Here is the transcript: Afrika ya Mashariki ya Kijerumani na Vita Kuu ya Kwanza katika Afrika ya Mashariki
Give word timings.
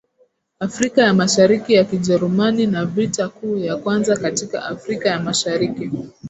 Afrika 0.59 1.01
ya 1.01 1.13
Mashariki 1.13 1.73
ya 1.73 1.83
Kijerumani 1.85 2.67
na 2.67 2.85
Vita 2.85 3.29
Kuu 3.29 3.57
ya 3.57 3.77
Kwanza 3.77 4.17
katika 4.17 4.63
Afrika 4.65 5.09
ya 5.09 5.19
Mashariki 5.19 5.91